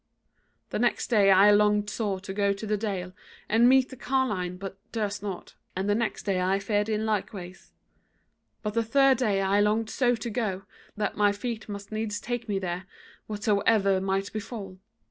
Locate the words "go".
2.33-2.53, 10.31-10.63